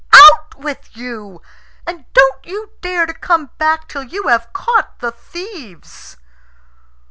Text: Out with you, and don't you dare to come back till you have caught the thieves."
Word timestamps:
Out 0.13 0.55
with 0.57 0.97
you, 0.97 1.43
and 1.85 2.11
don't 2.13 2.43
you 2.43 2.71
dare 2.81 3.05
to 3.05 3.13
come 3.13 3.51
back 3.59 3.87
till 3.87 4.01
you 4.01 4.29
have 4.29 4.51
caught 4.51 4.97
the 4.97 5.11
thieves." 5.11 6.17